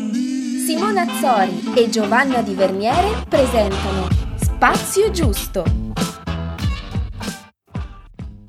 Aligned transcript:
Simona 0.00 1.02
Azzori 1.02 1.74
e 1.76 1.88
Giovanna 1.88 2.40
Di 2.40 2.54
Verniere 2.54 3.24
presentano 3.28 4.06
Spazio 4.36 5.10
Giusto. 5.10 5.64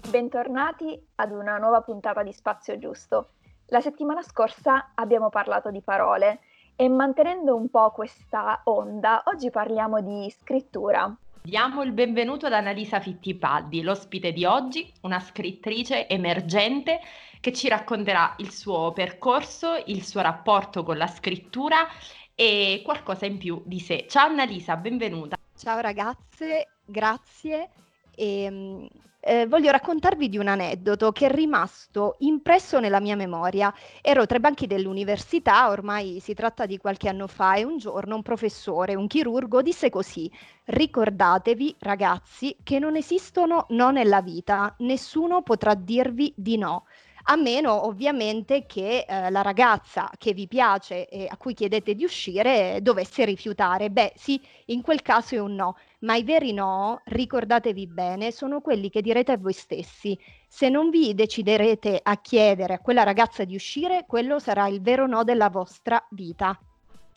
Bentornati 0.08 1.08
ad 1.16 1.32
una 1.32 1.58
nuova 1.58 1.82
puntata 1.82 2.22
di 2.22 2.32
Spazio 2.34 2.78
Giusto. 2.78 3.32
La 3.70 3.82
settimana 3.82 4.22
scorsa 4.22 4.92
abbiamo 4.94 5.30
parlato 5.30 5.72
di 5.72 5.82
parole 5.82 6.42
e 6.76 6.88
mantenendo 6.88 7.56
un 7.56 7.68
po' 7.72 7.90
questa 7.94 8.62
onda, 8.66 9.24
oggi 9.26 9.50
parliamo 9.50 10.02
di 10.02 10.32
scrittura. 10.40 11.12
Diamo 11.50 11.82
il 11.82 11.94
benvenuto 11.94 12.46
ad 12.46 12.54
Annalisa 12.54 13.00
Fittipaldi, 13.00 13.82
l'ospite 13.82 14.32
di 14.32 14.46
oggi, 14.46 14.88
una 15.02 15.20
scrittrice 15.20 16.08
emergente 16.08 17.00
che 17.40 17.52
ci 17.54 17.68
racconterà 17.68 18.36
il 18.38 18.52
suo 18.52 18.94
percorso, 18.94 19.82
il 19.88 20.06
suo 20.06 20.22
rapporto 20.22 20.84
con 20.84 20.96
la 20.96 21.08
scrittura 21.08 21.88
e 22.36 22.84
qualcosa 22.86 23.26
in 23.26 23.40
più 23.40 23.64
di 23.66 23.80
sé. 23.80 24.06
Ciao 24.08 24.28
Annalisa, 24.28 24.78
benvenuta. 24.78 25.38
Ciao 25.58 25.80
ragazze, 25.80 26.68
grazie. 26.86 27.72
E, 28.14 28.44
ehm, 28.44 28.88
eh, 29.22 29.48
voglio 29.48 29.72
raccontarvi 29.72 30.30
di 30.30 30.38
un 30.38 30.48
aneddoto 30.48 31.12
che 31.12 31.28
è 31.28 31.32
rimasto 31.32 32.16
impresso 32.20 32.80
nella 32.80 33.00
mia 33.00 33.16
memoria. 33.16 33.74
Ero 34.02 34.26
tra 34.26 34.38
i 34.38 34.42
banchi 34.42 34.68
dell'università, 34.68 35.70
ormai 35.70 36.20
si 36.22 36.34
tratta 36.34 36.66
di 36.66 36.78
qualche 36.78 37.10
anno 37.10 37.28
fa, 37.28 37.56
e 37.56 37.64
un 37.64 37.78
giorno 37.78 38.16
un 38.16 38.22
professore, 38.22 38.96
un 38.96 39.08
chirurgo, 39.08 39.62
disse 39.62 39.90
così: 39.90 40.32
Ricordatevi, 40.66 41.76
ragazzi, 41.80 42.56
che 42.64 42.80
non 42.80 42.96
esistono 42.96 43.66
no 43.70 43.90
nella 43.92 44.22
vita, 44.22 44.74
nessuno 44.80 45.42
potrà 45.42 45.74
dirvi 45.74 46.34
di 46.36 46.58
no 46.58 46.86
a 47.32 47.36
meno 47.36 47.86
ovviamente 47.86 48.66
che 48.66 49.06
eh, 49.08 49.30
la 49.30 49.44
ragazza 49.44 50.10
che 50.18 50.34
vi 50.34 50.48
piace 50.48 51.08
e 51.08 51.28
a 51.30 51.38
cui 51.38 51.54
chiedete 51.54 51.94
di 51.94 52.04
uscire 52.04 52.80
dovesse 52.82 53.24
rifiutare. 53.24 53.92
Beh, 53.92 54.14
sì, 54.16 54.42
in 54.66 54.82
quel 54.82 55.04
caso 55.04 55.36
è 55.36 55.40
un 55.40 55.54
no, 55.54 55.78
ma 56.00 56.16
i 56.16 56.24
veri 56.24 56.54
no, 56.54 57.02
ricordatevi 57.06 57.86
bene, 57.86 58.32
sono 58.32 58.62
quelli 58.62 58.90
che 58.90 59.02
direte 59.02 59.32
a 59.32 59.38
voi 59.38 59.54
stessi. 59.54 60.18
Se 60.48 60.70
non 60.70 60.90
vi 60.90 61.14
deciderete 61.14 62.00
a 62.02 62.20
chiedere 62.20 62.74
a 62.74 62.80
quella 62.80 63.04
ragazza 63.04 63.44
di 63.44 63.54
uscire, 63.54 64.06
quello 64.08 64.40
sarà 64.40 64.68
il 64.68 64.82
vero 64.82 65.06
no 65.06 65.24
della 65.24 65.50
vostra 65.50 66.04
vita. 66.10 66.60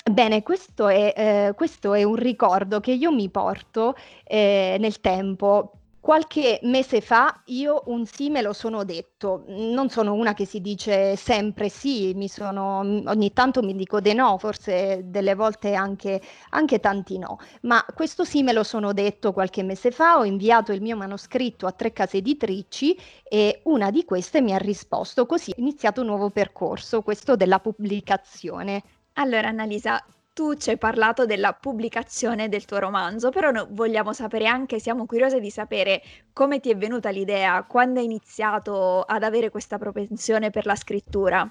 Bene, 0.04 0.42
questo 0.42 0.88
è, 0.88 1.14
eh, 1.16 1.54
questo 1.54 1.94
è 1.94 2.02
un 2.02 2.16
ricordo 2.16 2.80
che 2.80 2.92
io 2.92 3.12
mi 3.12 3.30
porto 3.30 3.94
eh, 4.24 4.76
nel 4.78 5.00
tempo 5.00 5.81
Qualche 6.02 6.58
mese 6.64 7.00
fa 7.00 7.42
io 7.44 7.84
un 7.86 8.06
sì 8.06 8.28
me 8.28 8.42
lo 8.42 8.52
sono 8.52 8.82
detto, 8.82 9.44
non 9.46 9.88
sono 9.88 10.14
una 10.14 10.34
che 10.34 10.44
si 10.44 10.60
dice 10.60 11.14
sempre 11.14 11.68
sì, 11.68 12.12
sono, 12.28 12.78
ogni 12.78 13.32
tanto 13.32 13.62
mi 13.62 13.72
dico 13.76 14.00
dei 14.00 14.12
no, 14.12 14.36
forse 14.36 15.02
delle 15.04 15.36
volte 15.36 15.74
anche, 15.74 16.20
anche 16.50 16.80
tanti 16.80 17.18
no, 17.18 17.38
ma 17.62 17.86
questo 17.94 18.24
sì 18.24 18.42
me 18.42 18.52
lo 18.52 18.64
sono 18.64 18.92
detto 18.92 19.32
qualche 19.32 19.62
mese 19.62 19.92
fa, 19.92 20.18
ho 20.18 20.24
inviato 20.24 20.72
il 20.72 20.82
mio 20.82 20.96
manoscritto 20.96 21.68
a 21.68 21.72
tre 21.72 21.92
case 21.92 22.16
editrici 22.16 22.98
e 23.22 23.60
una 23.66 23.92
di 23.92 24.04
queste 24.04 24.40
mi 24.40 24.52
ha 24.52 24.58
risposto, 24.58 25.24
così 25.24 25.52
ho 25.52 25.60
iniziato 25.60 26.00
un 26.00 26.08
nuovo 26.08 26.30
percorso, 26.30 27.02
questo 27.02 27.36
della 27.36 27.60
pubblicazione. 27.60 28.82
Allora 29.12 29.46
Annalisa, 29.46 30.04
tu 30.32 30.54
ci 30.54 30.70
hai 30.70 30.78
parlato 30.78 31.26
della 31.26 31.52
pubblicazione 31.52 32.48
del 32.48 32.64
tuo 32.64 32.78
romanzo, 32.78 33.30
però 33.30 33.50
no, 33.50 33.68
vogliamo 33.70 34.12
sapere 34.12 34.46
anche, 34.46 34.78
siamo 34.78 35.04
curiose 35.04 35.40
di 35.40 35.50
sapere 35.50 36.02
come 36.32 36.60
ti 36.60 36.70
è 36.70 36.76
venuta 36.76 37.10
l'idea, 37.10 37.62
quando 37.64 38.00
hai 38.00 38.06
iniziato 38.06 39.02
ad 39.02 39.22
avere 39.22 39.50
questa 39.50 39.78
propensione 39.78 40.50
per 40.50 40.64
la 40.64 40.74
scrittura. 40.74 41.50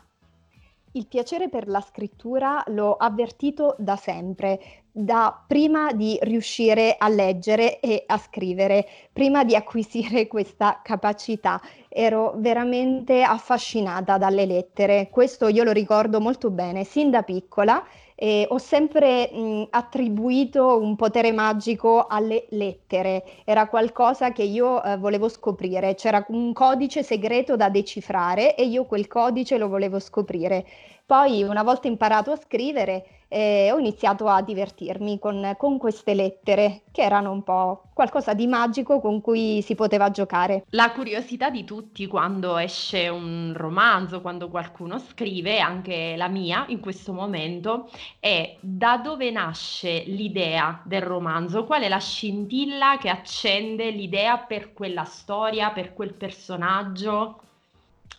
Il 0.94 1.08
piacere 1.08 1.48
per 1.48 1.68
la 1.68 1.80
scrittura 1.80 2.64
l'ho 2.68 2.96
avvertito 2.96 3.76
da 3.78 3.96
sempre, 3.96 4.81
da 4.92 5.44
prima 5.48 5.94
di 5.94 6.18
riuscire 6.22 6.96
a 6.98 7.08
leggere 7.08 7.80
e 7.80 8.04
a 8.06 8.18
scrivere, 8.18 8.88
prima 9.12 9.44
di 9.44 9.56
acquisire 9.56 10.28
questa 10.30 10.82
capacità. 10.84 11.62
Ero 11.88 12.34
veramente 12.38 13.24
affascinata 13.24 14.18
dalle 14.18 14.46
lettere, 14.46 15.10
questo 15.10 15.48
io 15.48 15.64
lo 15.64 15.72
ricordo 15.72 16.20
molto 16.20 16.50
bene, 16.50 16.84
sin 16.84 17.10
da 17.10 17.24
piccola 17.24 17.84
eh, 18.24 18.46
ho 18.48 18.60
sempre 18.60 19.32
mh, 19.34 19.68
attribuito 19.72 20.80
un 20.80 20.96
potere 20.96 21.32
magico 21.32 22.06
alle 22.06 22.46
lettere, 22.50 23.24
era 23.46 23.68
qualcosa 23.68 24.32
che 24.32 24.44
io 24.44 24.84
eh, 24.84 24.96
volevo 24.98 25.28
scoprire, 25.28 25.96
c'era 25.96 26.24
un 26.28 26.54
codice 26.54 27.02
segreto 27.02 27.56
da 27.56 27.70
decifrare 27.70 28.56
e 28.56 28.66
io 28.66 28.86
quel 28.86 29.08
codice 29.08 29.58
lo 29.58 29.68
volevo 29.68 29.98
scoprire. 29.98 30.64
Poi, 31.04 31.42
una 31.42 31.64
volta 31.64 31.88
imparato 31.88 32.30
a 32.32 32.36
scrivere, 32.36 33.21
eh, 33.34 33.72
ho 33.72 33.78
iniziato 33.78 34.28
a 34.28 34.42
divertirmi 34.42 35.18
con, 35.18 35.56
con, 35.58 35.78
queste 35.78 36.14
lettere, 36.14 36.82
che 36.92 37.02
erano 37.02 37.32
un 37.32 37.44
po' 37.44 37.84
qualcosa 37.94 38.34
di 38.34 38.46
magico 38.46 39.00
con 39.00 39.22
cui 39.22 39.62
si 39.62 39.74
poteva 39.74 40.12
giocare. 40.12 40.66
La 40.72 40.92
curiosità 40.92 41.50
di 41.50 41.64
tutti 41.64 42.08
quando 42.08 42.58
esce 42.58 43.08
un 43.08 43.54
romanzo, 43.56 44.20
quando 44.20 44.50
qualcuno 44.50 45.00
scrive, 45.00 45.62
anche 45.62 46.16
la 46.18 46.28
mia 46.28 46.66
in 46.68 46.82
questo 46.82 47.14
momento, 47.14 47.90
è 48.20 48.58
da 48.60 48.98
dove 48.98 49.32
nasce 49.32 50.04
l'idea 50.08 50.82
del 50.84 51.02
romanzo, 51.02 51.64
qual 51.64 51.84
è 51.84 51.88
la 51.88 52.00
scintilla 52.00 52.98
che 53.00 53.08
accende 53.08 53.92
l'idea 53.92 54.40
per 54.40 54.74
quella 54.74 55.06
storia, 55.06 55.72
per 55.72 55.94
quel 55.94 56.14
personaggio. 56.14 57.40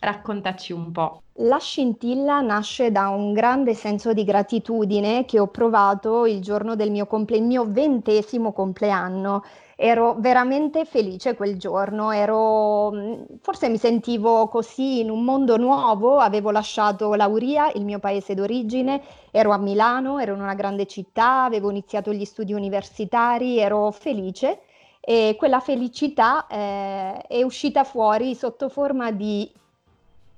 Raccontaci 0.05 0.73
un 0.73 0.91
po'. 0.91 1.23
La 1.35 1.59
scintilla 1.59 2.41
nasce 2.41 2.91
da 2.91 3.09
un 3.11 3.33
grande 3.33 3.73
senso 3.73 4.13
di 4.13 4.25
gratitudine 4.25 5.25
che 5.25 5.39
ho 5.39 5.47
provato 5.47 6.27
il 6.27 6.41
giorno 6.41 6.75
del 6.75 6.91
mio, 6.91 7.07
comple- 7.07 7.39
mio 7.39 7.67
ventesimo 7.69 8.53
compleanno. 8.53 9.45
Ero 9.77 10.17
veramente 10.19 10.85
felice 10.87 11.37
quel 11.37 11.57
giorno, 11.57 12.11
ero, 12.11 12.93
forse 13.43 13.69
mi 13.69 13.79
sentivo 13.79 14.49
così 14.49 14.99
in 14.99 15.09
un 15.09 15.23
mondo 15.23 15.57
nuovo, 15.57 16.19
avevo 16.19 16.51
lasciato 16.51 17.15
Lauria, 17.15 17.71
il 17.73 17.85
mio 17.85 18.01
paese 18.01 18.35
d'origine, 18.35 19.01
ero 19.31 19.53
a 19.53 19.57
Milano, 19.57 20.19
ero 20.19 20.35
in 20.35 20.41
una 20.41 20.55
grande 20.55 20.87
città, 20.87 21.45
avevo 21.45 21.71
iniziato 21.71 22.13
gli 22.13 22.25
studi 22.25 22.53
universitari, 22.53 23.61
ero 23.61 23.93
felice 23.93 24.63
e 25.01 25.37
quella 25.39 25.61
felicità 25.61 26.47
eh, 26.49 27.19
è 27.29 27.43
uscita 27.43 27.85
fuori 27.85 28.35
sotto 28.35 28.69
forma 28.69 29.13
di 29.13 29.49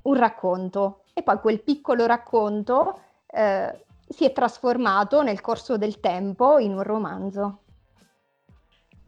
un 0.05 0.15
racconto 0.15 1.05
e 1.13 1.23
poi 1.23 1.39
quel 1.39 1.63
piccolo 1.63 2.07
racconto 2.07 3.01
eh, 3.27 3.85
si 4.09 4.25
è 4.25 4.33
trasformato 4.33 5.23
nel 5.23 5.41
corso 5.41 5.77
del 5.77 6.01
tempo 6.01 6.59
in 6.59 6.73
un 6.73 6.83
romanzo. 6.83 7.59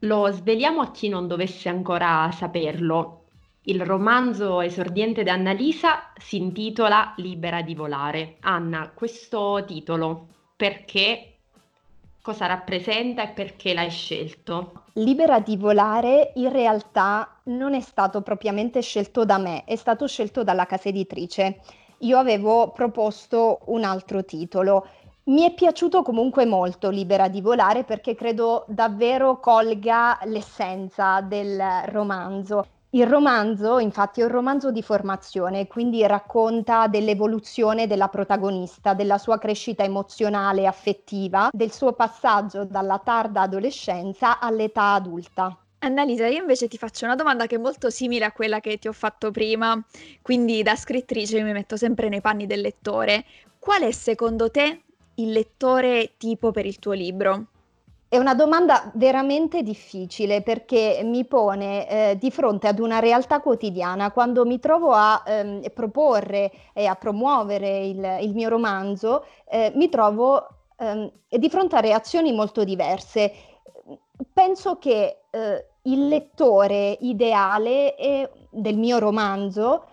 Lo 0.00 0.30
sveliamo 0.30 0.82
a 0.82 0.90
chi 0.90 1.08
non 1.08 1.26
dovesse 1.26 1.68
ancora 1.68 2.30
saperlo. 2.32 3.24
Il 3.62 3.84
romanzo 3.84 4.60
esordiente 4.60 5.22
di 5.22 5.30
Annalisa 5.30 6.12
si 6.16 6.36
intitola 6.36 7.14
Libera 7.16 7.62
di 7.62 7.74
volare. 7.74 8.36
Anna, 8.40 8.90
questo 8.94 9.64
titolo 9.66 10.28
perché 10.54 11.38
cosa 12.22 12.46
rappresenta 12.46 13.22
e 13.24 13.32
perché 13.32 13.74
l'hai 13.74 13.90
scelto? 13.90 14.85
Libera 14.98 15.40
di 15.40 15.56
volare 15.58 16.32
in 16.36 16.50
realtà 16.50 17.40
non 17.44 17.74
è 17.74 17.80
stato 17.80 18.22
propriamente 18.22 18.80
scelto 18.80 19.24
da 19.26 19.36
me, 19.36 19.64
è 19.64 19.76
stato 19.76 20.06
scelto 20.06 20.42
dalla 20.42 20.64
casa 20.64 20.88
editrice. 20.88 21.60
Io 21.98 22.16
avevo 22.18 22.70
proposto 22.72 23.60
un 23.66 23.84
altro 23.84 24.24
titolo 24.24 24.86
Mi 25.24 25.42
è 25.42 25.52
piaciuto 25.54 26.02
comunque 26.02 26.46
molto 26.46 26.88
Libera 26.90 27.28
di 27.28 27.40
volare 27.42 27.84
perché 27.84 28.14
credo 28.14 28.64
davvero 28.68 29.38
colga 29.40 30.18
l'essenza 30.24 31.20
del 31.20 31.60
romanzo. 31.86 32.66
Il 32.96 33.06
romanzo, 33.06 33.78
infatti, 33.78 34.22
è 34.22 34.24
un 34.24 34.30
romanzo 34.30 34.70
di 34.70 34.80
formazione, 34.80 35.66
quindi 35.66 36.06
racconta 36.06 36.86
dell'evoluzione 36.86 37.86
della 37.86 38.08
protagonista, 38.08 38.94
della 38.94 39.18
sua 39.18 39.36
crescita 39.36 39.82
emozionale 39.82 40.62
e 40.62 40.66
affettiva, 40.66 41.50
del 41.52 41.72
suo 41.72 41.92
passaggio 41.92 42.64
dalla 42.64 42.98
tarda 42.98 43.42
adolescenza 43.42 44.38
all'età 44.38 44.94
adulta. 44.94 45.54
Annalisa, 45.80 46.26
io 46.26 46.40
invece 46.40 46.68
ti 46.68 46.78
faccio 46.78 47.04
una 47.04 47.16
domanda 47.16 47.46
che 47.46 47.56
è 47.56 47.58
molto 47.58 47.90
simile 47.90 48.24
a 48.24 48.32
quella 48.32 48.60
che 48.60 48.78
ti 48.78 48.88
ho 48.88 48.94
fatto 48.94 49.30
prima, 49.30 49.78
quindi 50.22 50.62
da 50.62 50.74
scrittrice 50.74 51.42
mi 51.42 51.52
metto 51.52 51.76
sempre 51.76 52.08
nei 52.08 52.22
panni 52.22 52.46
del 52.46 52.62
lettore. 52.62 53.26
Qual 53.58 53.82
è 53.82 53.90
secondo 53.90 54.50
te 54.50 54.84
il 55.16 55.32
lettore 55.32 56.14
tipo 56.16 56.50
per 56.50 56.64
il 56.64 56.78
tuo 56.78 56.92
libro? 56.92 57.48
È 58.08 58.16
una 58.18 58.34
domanda 58.34 58.88
veramente 58.94 59.62
difficile 59.64 60.40
perché 60.40 61.00
mi 61.02 61.24
pone 61.24 61.88
eh, 61.88 62.16
di 62.16 62.30
fronte 62.30 62.68
ad 62.68 62.78
una 62.78 63.00
realtà 63.00 63.40
quotidiana. 63.40 64.12
Quando 64.12 64.44
mi 64.44 64.60
trovo 64.60 64.92
a 64.92 65.24
ehm, 65.26 65.72
proporre 65.74 66.52
e 66.72 66.86
a 66.86 66.94
promuovere 66.94 67.84
il, 67.84 68.18
il 68.20 68.32
mio 68.32 68.48
romanzo, 68.48 69.24
eh, 69.48 69.72
mi 69.74 69.88
trovo 69.88 70.46
ehm, 70.76 71.10
di 71.28 71.50
fronte 71.50 71.74
a 71.74 71.80
reazioni 71.80 72.32
molto 72.32 72.62
diverse. 72.62 73.32
Penso 74.32 74.78
che 74.78 75.22
eh, 75.28 75.66
il 75.82 76.06
lettore 76.06 76.96
ideale 77.00 78.30
del 78.50 78.76
mio 78.76 78.98
romanzo 78.98 79.84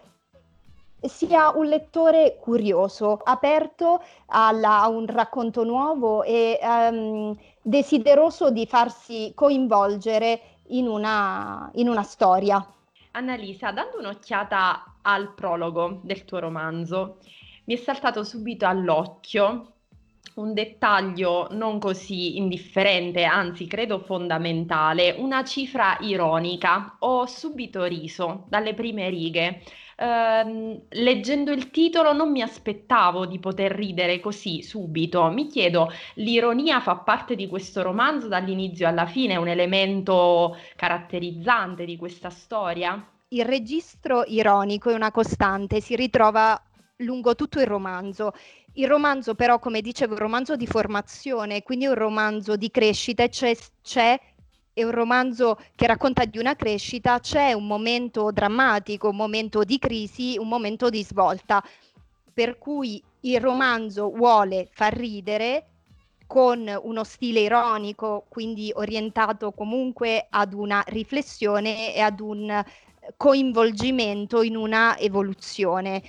sia 1.01 1.51
un 1.55 1.65
lettore 1.65 2.37
curioso, 2.39 3.19
aperto 3.23 4.01
alla, 4.27 4.81
a 4.81 4.87
un 4.87 5.05
racconto 5.05 5.63
nuovo 5.63 6.23
e 6.23 6.59
um, 6.61 7.35
desideroso 7.63 8.51
di 8.51 8.67
farsi 8.67 9.31
coinvolgere 9.33 10.59
in 10.67 10.87
una, 10.87 11.69
in 11.75 11.87
una 11.87 12.03
storia. 12.03 12.65
Annalisa, 13.11 13.71
dando 13.71 13.97
un'occhiata 13.99 14.97
al 15.01 15.33
prologo 15.33 16.01
del 16.03 16.25
tuo 16.25 16.39
romanzo, 16.39 17.17
mi 17.65 17.75
è 17.75 17.77
saltato 17.77 18.23
subito 18.23 18.65
all'occhio 18.65 19.72
un 20.35 20.53
dettaglio 20.53 21.47
non 21.51 21.79
così 21.79 22.37
indifferente, 22.37 23.23
anzi 23.23 23.67
credo 23.67 23.99
fondamentale, 23.99 25.15
una 25.17 25.43
cifra 25.43 25.97
ironica. 25.99 26.95
Ho 26.99 27.25
subito 27.25 27.83
riso 27.83 28.45
dalle 28.47 28.73
prime 28.73 29.09
righe. 29.09 29.61
Uh, 29.95 30.83
leggendo 30.89 31.51
il 31.51 31.69
titolo 31.69 32.13
non 32.13 32.31
mi 32.31 32.41
aspettavo 32.41 33.27
di 33.27 33.37
poter 33.37 33.71
ridere 33.71 34.19
così 34.19 34.63
subito. 34.63 35.29
Mi 35.29 35.47
chiedo, 35.47 35.91
l'ironia 36.15 36.81
fa 36.81 36.95
parte 36.95 37.35
di 37.35 37.47
questo 37.47 37.83
romanzo 37.83 38.27
dall'inizio 38.27 38.87
alla 38.87 39.05
fine, 39.05 39.33
è 39.33 39.37
un 39.37 39.49
elemento 39.49 40.57
caratterizzante 40.75 41.85
di 41.85 41.95
questa 41.95 42.31
storia? 42.31 43.07
Il 43.29 43.45
registro 43.45 44.23
ironico 44.25 44.89
è 44.89 44.95
una 44.95 45.11
costante, 45.11 45.79
si 45.79 45.95
ritrova 45.95 46.59
lungo 46.97 47.35
tutto 47.35 47.59
il 47.59 47.67
romanzo. 47.67 48.33
Il 48.73 48.87
romanzo 48.87 49.35
però, 49.35 49.59
come 49.59 49.81
dicevo, 49.81 50.11
è 50.11 50.15
un 50.15 50.23
romanzo 50.23 50.55
di 50.55 50.65
formazione, 50.65 51.61
quindi 51.61 51.85
è 51.85 51.89
un 51.89 51.95
romanzo 51.95 52.55
di 52.55 52.71
crescita 52.71 53.23
e 53.23 53.29
c'è, 53.29 53.55
c'è 53.83 54.19
è 54.73 54.83
un 54.83 54.91
romanzo 54.91 55.59
che 55.75 55.85
racconta 55.85 56.25
di 56.25 56.39
una 56.39 56.55
crescita, 56.55 57.19
c'è 57.19 57.53
un 57.53 57.67
momento 57.67 58.31
drammatico, 58.31 59.09
un 59.09 59.15
momento 59.15 59.63
di 59.63 59.77
crisi, 59.77 60.35
un 60.39 60.47
momento 60.47 60.89
di 60.89 61.03
svolta, 61.03 61.63
per 62.33 62.57
cui 62.57 63.01
il 63.21 63.39
romanzo 63.39 64.09
vuole 64.09 64.67
far 64.71 64.95
ridere 64.95 65.67
con 66.25 66.67
uno 66.81 67.03
stile 67.03 67.41
ironico, 67.41 68.25
quindi 68.27 68.71
orientato 68.73 69.51
comunque 69.51 70.25
ad 70.27 70.53
una 70.53 70.83
riflessione 70.87 71.93
e 71.93 71.99
ad 71.99 72.19
un 72.19 72.63
coinvolgimento 73.15 74.41
in 74.41 74.55
una 74.55 74.97
evoluzione. 74.97 76.01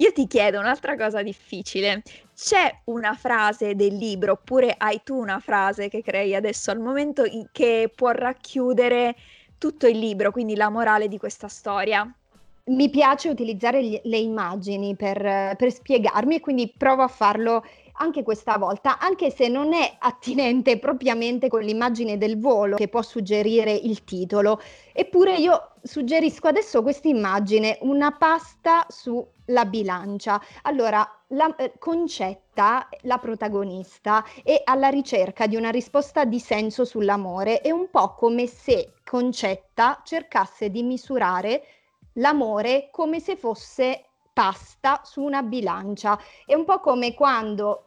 Io 0.00 0.12
ti 0.12 0.26
chiedo 0.26 0.58
un'altra 0.58 0.96
cosa 0.96 1.22
difficile. 1.22 2.02
C'è 2.34 2.80
una 2.84 3.12
frase 3.12 3.74
del 3.74 3.94
libro, 3.96 4.32
oppure 4.32 4.74
hai 4.78 5.02
tu 5.04 5.14
una 5.14 5.40
frase 5.40 5.88
che 5.88 6.02
crei 6.02 6.34
adesso 6.34 6.70
al 6.70 6.80
momento 6.80 7.24
che 7.52 7.92
può 7.94 8.10
racchiudere 8.10 9.14
tutto 9.58 9.86
il 9.86 9.98
libro, 9.98 10.30
quindi 10.30 10.56
la 10.56 10.70
morale 10.70 11.06
di 11.06 11.18
questa 11.18 11.48
storia? 11.48 12.10
Mi 12.64 12.88
piace 12.88 13.28
utilizzare 13.28 13.84
gli- 13.84 14.00
le 14.04 14.16
immagini 14.16 14.96
per, 14.96 15.54
per 15.56 15.70
spiegarmi 15.70 16.36
e 16.36 16.40
quindi 16.40 16.72
provo 16.74 17.02
a 17.02 17.08
farlo 17.08 17.62
anche 18.00 18.22
questa 18.22 18.56
volta, 18.56 18.98
anche 18.98 19.30
se 19.30 19.48
non 19.48 19.74
è 19.74 19.96
attinente 19.98 20.78
propriamente 20.78 21.48
con 21.48 21.60
l'immagine 21.60 22.16
del 22.16 22.38
volo 22.38 22.76
che 22.76 22.88
può 22.88 23.02
suggerire 23.02 23.72
il 23.72 24.02
titolo. 24.04 24.62
Eppure 24.94 25.36
io 25.36 25.72
suggerisco 25.82 26.48
adesso 26.48 26.82
questa 26.82 27.08
immagine, 27.08 27.76
una 27.82 28.12
pasta 28.12 28.86
sulla 29.50 29.64
bilancia. 29.64 30.40
Allora, 30.62 31.06
la, 31.28 31.54
eh, 31.56 31.72
Concetta, 31.78 32.88
la 33.02 33.18
protagonista, 33.18 34.24
è 34.44 34.62
alla 34.64 34.88
ricerca 34.88 35.46
di 35.48 35.56
una 35.56 35.70
risposta 35.70 36.24
di 36.24 36.38
senso 36.38 36.84
sull'amore. 36.84 37.60
È 37.60 37.70
un 37.72 37.90
po' 37.90 38.14
come 38.14 38.46
se 38.46 38.92
Concetta 39.04 40.00
cercasse 40.04 40.70
di 40.70 40.84
misurare 40.84 41.64
l'amore 42.14 42.88
come 42.92 43.18
se 43.18 43.36
fosse 43.36 44.04
pasta 44.32 45.00
su 45.04 45.20
una 45.20 45.42
bilancia. 45.42 46.18
È 46.46 46.54
un 46.54 46.64
po' 46.64 46.78
come 46.78 47.14
quando 47.14 47.84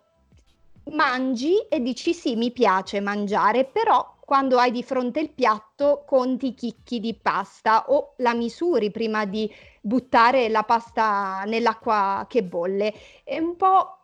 mangi 0.92 1.60
e 1.69 1.81
dici 1.81 2.13
sì, 2.13 2.36
mi 2.36 2.51
piace 2.51 3.00
mangiare, 3.00 3.63
però 3.63 4.12
quando 4.25 4.58
hai 4.58 4.72
di 4.72 4.84
fronte 4.84 5.20
il 5.20 5.31
piatto 5.31 6.04
conti 6.06 6.48
i 6.48 6.54
chicchi 6.54 7.00
di 7.00 7.14
pasta 7.14 7.86
o 7.90 8.14
la 8.18 8.34
misuri 8.34 8.92
prima 8.92 9.25
di 9.25 9.52
buttare 9.81 10.50
la 10.50 10.64
pasta 10.64 11.44
nell'acqua 11.46 12.25
che 12.30 12.44
bolle. 12.44 12.94
È 13.24 13.38
un 13.38 13.56
po' 13.56 13.98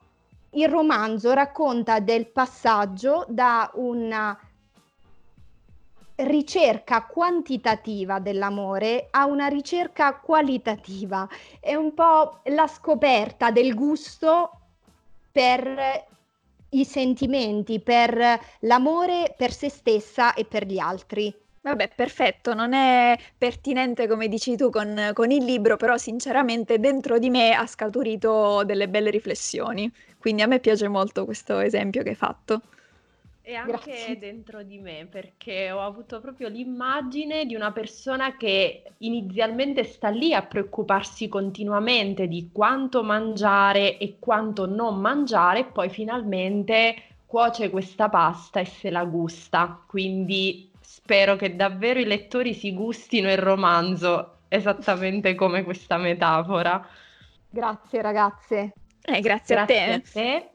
il 0.52 0.68
romanzo 0.68 1.34
racconta 1.34 2.00
del 2.00 2.28
passaggio 2.28 3.26
da 3.30 3.70
una 3.76 4.38
ricerca 6.16 7.06
quantitativa 7.06 8.20
dell'amore 8.20 9.08
a 9.12 9.26
una 9.26 9.48
ricerca 9.48 10.16
qualitativa. 10.16 11.28
È 11.60 11.76
un 11.76 11.94
po' 11.94 12.40
la 12.46 12.68
scoperta 12.68 13.52
del 13.52 13.74
gusto 13.74 14.52
per 15.32 16.08
i 16.72 16.86
sentimenti, 16.86 17.80
per 17.80 18.40
l'amore 18.62 19.34
per 19.38 19.52
se 19.52 19.70
stessa 19.70 20.34
e 20.34 20.46
per 20.46 20.66
gli 20.66 20.78
altri. 20.80 21.34
Vabbè, 21.62 21.92
perfetto, 21.94 22.54
non 22.54 22.74
è 22.74 23.18
pertinente 23.38 24.08
come 24.08 24.28
dici 24.30 24.56
tu 24.56 24.70
con, 24.70 25.12
con 25.14 25.30
il 25.32 25.44
libro, 25.44 25.76
però 25.76 25.98
sinceramente 25.98 26.80
dentro 26.80 27.20
di 27.20 27.30
me 27.30 27.52
ha 27.54 27.68
scaturito 27.68 28.64
delle 28.64 28.88
belle 28.88 29.10
riflessioni, 29.10 29.92
quindi 30.18 30.42
a 30.42 30.48
me 30.48 30.60
piace 30.60 30.88
molto 30.88 31.26
questo 31.26 31.60
esempio 31.60 32.02
che 32.04 32.10
hai 32.10 32.16
fatto. 32.16 32.62
E 33.50 33.56
anche 33.56 33.72
Grazie. 33.72 34.18
dentro 34.20 34.62
di 34.62 34.78
me, 34.78 35.08
perché 35.10 35.72
ho 35.72 35.82
avuto 35.82 36.22
proprio 36.22 36.50
l'immagine 36.50 37.48
di 37.48 37.56
una 37.56 37.72
persona 37.72 38.38
che 38.38 38.84
inizialmente 39.00 39.84
sta 39.86 40.10
lì 40.10 40.36
a 40.36 40.44
preoccuparsi 40.44 41.28
continuamente 41.28 42.28
di 42.28 42.52
quanto 42.52 43.02
mangiare 43.02 43.98
e 43.98 44.18
quanto 44.20 44.68
non 44.68 45.00
mangiare, 45.00 45.62
e 45.62 45.66
poi 45.66 45.90
finalmente 45.90 46.96
cuoce 47.26 47.72
questa 47.72 48.08
pasta 48.08 48.60
e 48.60 48.66
se 48.66 48.92
la 48.92 49.06
gusta. 49.06 49.82
Quindi 49.88 50.70
spero 50.80 51.36
che 51.36 51.56
davvero 51.56 52.00
i 52.00 52.06
lettori 52.06 52.54
si 52.54 52.72
gustino 52.76 53.32
il 53.32 53.40
romanzo 53.40 54.42
esattamente 54.48 55.34
come 55.34 55.64
questa 55.64 55.98
metafora. 55.98 56.88
Grazie 57.50 58.02
ragazze. 58.04 58.74
Eh, 59.02 59.22
grazie, 59.22 59.56
grazie 59.56 59.56
a 59.56 59.66
te. 59.66 59.94
A 59.94 60.02
te. 60.02 60.50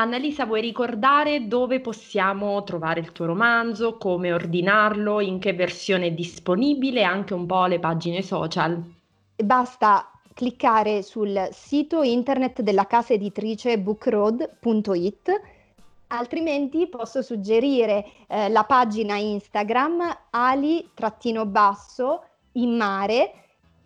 Annalisa, 0.00 0.46
vuoi 0.46 0.60
ricordare 0.60 1.48
dove 1.48 1.80
possiamo 1.80 2.62
trovare 2.62 3.00
il 3.00 3.10
tuo 3.10 3.26
romanzo, 3.26 3.96
come 3.96 4.32
ordinarlo, 4.32 5.18
in 5.18 5.40
che 5.40 5.52
versione 5.54 6.06
è 6.06 6.12
disponibile 6.12 7.02
anche 7.02 7.34
un 7.34 7.46
po' 7.46 7.66
le 7.66 7.80
pagine 7.80 8.22
social? 8.22 8.80
Basta 9.34 10.08
cliccare 10.34 11.02
sul 11.02 11.48
sito 11.50 12.02
internet 12.02 12.62
della 12.62 12.86
casa 12.86 13.14
editrice 13.14 13.76
bookroad.it 13.80 15.40
altrimenti 16.06 16.86
posso 16.86 17.20
suggerire 17.20 18.06
eh, 18.28 18.48
la 18.50 18.62
pagina 18.62 19.16
Instagram 19.16 20.16
ali-basso 20.30 22.22
in 22.52 22.76
mare 22.76 23.32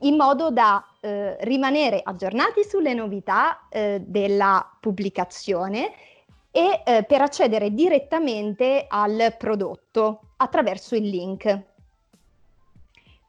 in 0.00 0.16
modo 0.16 0.50
da 0.50 0.84
eh, 1.04 1.36
rimanere 1.40 2.00
aggiornati 2.02 2.62
sulle 2.62 2.94
novità 2.94 3.66
eh, 3.68 4.00
della 4.06 4.76
pubblicazione 4.78 5.92
e 6.52 6.82
eh, 6.84 7.02
per 7.02 7.20
accedere 7.22 7.74
direttamente 7.74 8.84
al 8.88 9.34
prodotto 9.36 10.34
attraverso 10.36 10.94
il 10.94 11.08
link. 11.08 11.62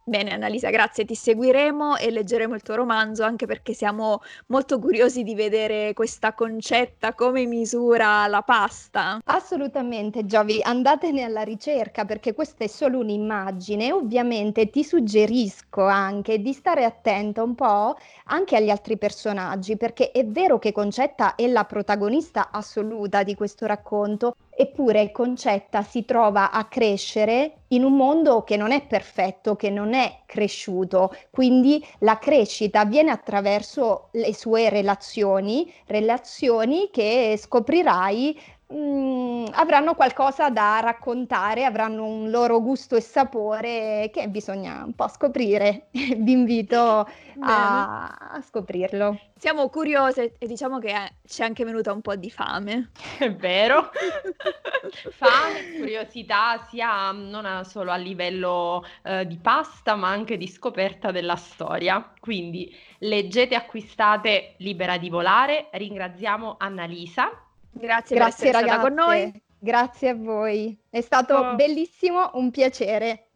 Bene 0.05 0.33
Annalisa, 0.33 0.69
grazie, 0.69 1.05
ti 1.05 1.15
seguiremo 1.15 1.95
e 1.95 2.11
leggeremo 2.11 2.53
il 2.55 2.61
tuo 2.61 2.75
romanzo 2.75 3.23
anche 3.23 3.45
perché 3.45 3.73
siamo 3.73 4.19
molto 4.47 4.77
curiosi 4.77 5.23
di 5.23 5.33
vedere 5.33 5.93
questa 5.93 6.33
concetta, 6.33 7.13
come 7.13 7.45
misura 7.45 8.27
la 8.27 8.41
pasta. 8.41 9.21
Assolutamente, 9.23 10.25
Giovi, 10.25 10.59
andatene 10.61 11.23
alla 11.23 11.43
ricerca 11.43 12.03
perché 12.03 12.33
questa 12.33 12.65
è 12.65 12.67
solo 12.67 12.99
un'immagine. 12.99 13.93
Ovviamente 13.93 14.69
ti 14.69 14.83
suggerisco 14.83 15.85
anche 15.85 16.39
di 16.39 16.51
stare 16.51 16.83
attenta 16.83 17.41
un 17.41 17.55
po' 17.55 17.95
anche 18.25 18.57
agli 18.57 18.69
altri 18.69 18.97
personaggi 18.97 19.77
perché 19.77 20.11
è 20.11 20.25
vero 20.25 20.59
che 20.59 20.73
Concetta 20.73 21.35
è 21.35 21.47
la 21.47 21.63
protagonista 21.63 22.51
assoluta 22.51 23.23
di 23.23 23.35
questo 23.35 23.65
racconto, 23.65 24.35
Eppure 24.55 25.11
Concetta 25.11 25.81
si 25.81 26.05
trova 26.05 26.51
a 26.51 26.65
crescere 26.65 27.63
in 27.69 27.83
un 27.83 27.95
mondo 27.95 28.43
che 28.43 28.55
non 28.55 28.71
è 28.71 28.85
perfetto, 28.85 29.55
che 29.55 29.71
non 29.71 29.93
è 29.93 30.19
cresciuto, 30.27 31.11
quindi 31.31 31.83
la 31.99 32.19
crescita 32.19 32.81
avviene 32.81 33.09
attraverso 33.09 34.09
le 34.11 34.33
sue 34.33 34.69
relazioni, 34.69 35.73
relazioni 35.87 36.89
che 36.91 37.35
scoprirai 37.39 38.39
mh, 38.73 39.43
mm, 39.43 39.45
avranno 39.53 39.93
qualcosa 39.93 40.49
da 40.49 40.79
raccontare, 40.81 41.65
avranno 41.65 42.05
un 42.05 42.29
loro 42.29 42.61
gusto 42.61 42.95
e 42.95 43.01
sapore 43.01 44.09
che 44.11 44.27
bisogna 44.27 44.83
un 44.83 44.93
po' 44.93 45.07
scoprire. 45.07 45.87
Vi 45.91 46.31
invito 46.31 47.07
a, 47.39 48.07
a, 48.07 48.41
scoprirlo. 48.41 49.19
Siamo 49.37 49.69
curiose 49.69 50.35
e 50.37 50.47
diciamo 50.47 50.79
che 50.79 50.93
ci 51.27 51.41
è 51.41 51.45
anche 51.45 51.63
venuta 51.65 51.91
un 51.91 52.01
po' 52.01 52.15
di 52.15 52.29
fame. 52.29 52.91
È 53.17 53.31
vero. 53.31 53.89
fame, 55.11 55.77
curiosità, 55.77 56.65
sia 56.69 57.11
non 57.11 57.63
solo 57.65 57.91
a 57.91 57.97
livello 57.97 58.85
eh, 59.03 59.27
di 59.27 59.37
pasta, 59.37 59.95
ma 59.95 60.09
anche 60.09 60.37
di 60.37 60.47
scoperta 60.47 61.11
della 61.11 61.35
storia. 61.35 62.13
Quindi 62.19 62.73
leggete, 62.99 63.55
acquistate 63.55 64.55
Libera 64.57 64.97
di 64.97 65.09
volare. 65.09 65.67
Ringraziamo 65.71 66.55
Annalisa 66.57 67.42
Grazie, 67.73 68.15
Grazie 68.15 68.51
per 68.51 68.61
ragazze. 68.61 68.81
con 68.81 68.93
noi. 68.93 69.41
Grazie 69.59 70.09
a 70.09 70.15
voi. 70.15 70.77
È 70.89 71.01
stato 71.01 71.35
oh. 71.35 71.55
bellissimo, 71.55 72.31
un 72.33 72.51
piacere. 72.51 73.29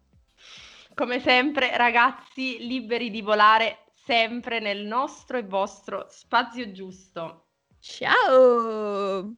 Come 0.94 1.20
sempre, 1.20 1.76
ragazzi, 1.78 2.58
liberi 2.60 3.10
di 3.10 3.22
volare 3.22 3.86
sempre 3.94 4.60
nel 4.60 4.86
nostro 4.86 5.38
e 5.38 5.44
vostro 5.44 6.08
spazio 6.10 6.72
giusto. 6.72 7.46
Ciao! 7.80 9.36